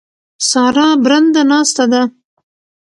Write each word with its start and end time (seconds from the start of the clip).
سارا 0.49 0.87
برنده 1.03 1.41
ناسته 1.51 1.85
ده. 1.91 2.01